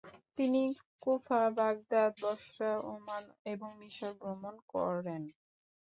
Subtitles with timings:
[0.37, 0.61] তিনি
[1.03, 5.23] Kufa, Baghdad, Basra, Oman এবং মিশর ভ্রমণ করেন।